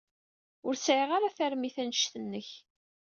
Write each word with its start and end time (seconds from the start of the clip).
Ur 0.67 0.75
sɛiɣ 0.77 1.09
ara 1.17 1.35
tarmit 1.37 1.75
anect-nnek. 1.83 2.49